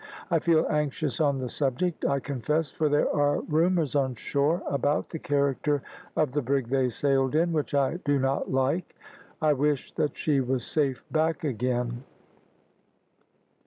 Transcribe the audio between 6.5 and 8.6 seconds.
they sailed in, which I do not